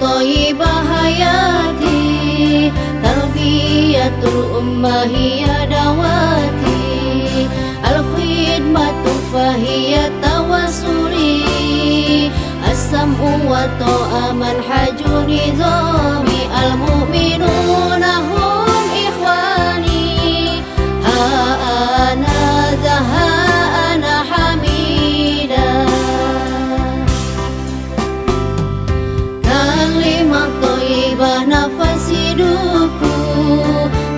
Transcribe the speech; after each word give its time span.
طيب 0.00 0.62
حياتي 0.62 2.72
تربية 3.02 4.12
الأمة 4.22 5.02
هي 5.02 5.46
دواتي 5.70 7.48
الخدمة 7.84 9.04
فهي 9.32 10.10
توسلي 10.22 11.44
السمع 12.70 13.20
والطاعة 13.46 14.32
منهج 14.32 15.02
نظامي 15.08 16.46
المؤمنون 16.64 18.04
هم 18.04 18.70
إخواني 19.06 20.48
ها 21.04 21.56
أنا 22.12 22.51
hidupku 32.32 33.12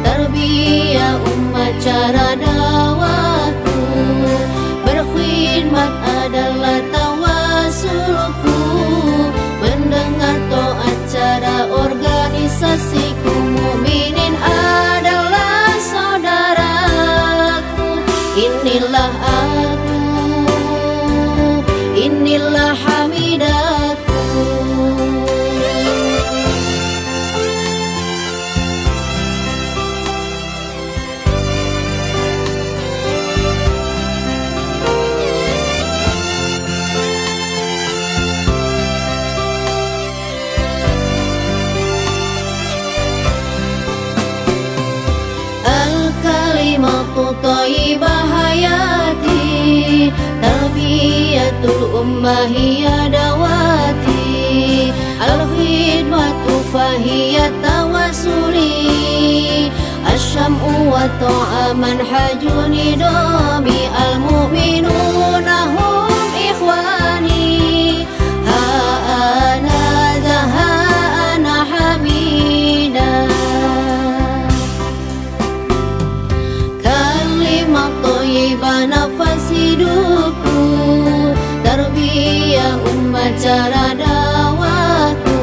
Terbiya 0.06 1.10
umat 1.18 1.74
cara 1.82 2.38
dawaku 2.38 3.74
Berkhidmat 4.86 5.90
adalah 6.22 6.78
tawasulku 6.94 8.58
Mendengar 9.58 10.38
to'at 10.46 10.98
cara 11.10 11.56
organisasiku 11.74 13.34
Muminin 13.58 14.38
adalah 14.38 15.74
saudaraku 15.82 17.90
Inilah 18.38 19.10
aku 19.22 19.53
ثم 52.04 52.26
هي 52.26 52.86
دواتي 53.08 54.92
الخدمة 55.16 56.60
فهي 56.74 57.50
توسلي 57.62 59.70
الشمع 60.14 60.62
والطاعة 60.86 61.72
منهج 61.72 62.44
نظامي 62.44 63.80
المؤمنون 64.04 65.48
هم 65.48 66.10
إخواني 66.50 68.06
ها 68.46 68.74
أنا 69.56 70.14
ذا 70.24 70.40
ها 70.54 70.76
أنا 71.36 71.56
حميدا 71.64 73.12
كلمة 76.84 77.84
طيبة 78.04 78.72
نفسي 78.86 79.66
دون 79.76 80.23
acara 83.24 83.96
dawatku 83.96 85.40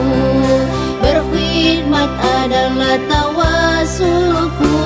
Berkhidmat 1.02 2.10
adalah 2.44 2.96
tawasulku 3.10 4.78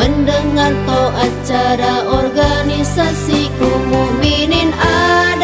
Mendengar 0.00 0.72
to 0.88 1.00
acara 1.28 1.94
organisasiku 2.08 3.68
Muminin 3.92 4.72
ada 4.80 5.39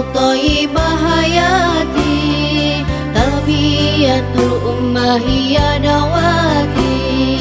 طيب 0.00 0.78
حياتي 0.78 2.84
تربية 3.14 4.24
الأمة 4.36 5.14
هي 5.16 5.78
نواتي 5.78 7.38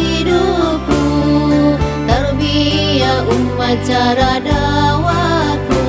Tarbiyah 2.10 3.22
umat 3.30 3.78
cara 3.86 4.42
dawaku 4.42 5.84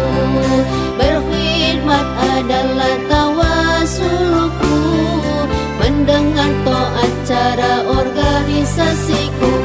Berkhidmat 1.00 2.06
adalah 2.36 2.94
tawasulku 3.08 4.76
Mendengar 5.80 6.50
toat 6.68 7.12
cara 7.24 7.74
organisasiku 7.88 9.59